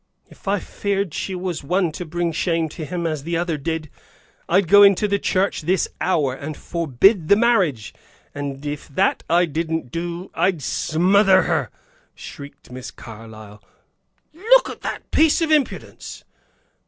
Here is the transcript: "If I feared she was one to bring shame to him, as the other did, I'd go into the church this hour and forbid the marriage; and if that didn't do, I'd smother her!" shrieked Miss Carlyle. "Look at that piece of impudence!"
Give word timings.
"If 0.31 0.47
I 0.47 0.57
feared 0.57 1.13
she 1.13 1.35
was 1.35 1.63
one 1.63 1.91
to 1.91 2.05
bring 2.05 2.31
shame 2.31 2.69
to 2.69 2.85
him, 2.85 3.05
as 3.05 3.21
the 3.21 3.37
other 3.37 3.55
did, 3.55 3.87
I'd 4.49 4.67
go 4.67 4.81
into 4.81 5.07
the 5.07 5.19
church 5.19 5.61
this 5.61 5.87
hour 6.01 6.33
and 6.33 6.57
forbid 6.57 7.27
the 7.27 7.35
marriage; 7.35 7.93
and 8.33 8.65
if 8.65 8.87
that 8.87 9.21
didn't 9.29 9.91
do, 9.91 10.31
I'd 10.33 10.63
smother 10.63 11.43
her!" 11.43 11.69
shrieked 12.15 12.71
Miss 12.71 12.89
Carlyle. 12.89 13.61
"Look 14.33 14.71
at 14.71 14.81
that 14.81 15.11
piece 15.11 15.39
of 15.39 15.51
impudence!" 15.51 16.23